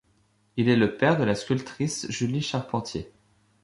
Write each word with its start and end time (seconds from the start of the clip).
Il 0.57 0.67
est 0.67 0.75
le 0.77 0.97
père 0.97 1.15
de 1.19 1.23
la 1.23 1.35
sculptrice 1.35 2.09
Julie 2.09 2.41
Charpentier. 2.41 3.11